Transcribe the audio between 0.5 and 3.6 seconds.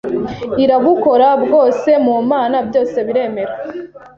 irabukora bwose “Mu mana byose biremera”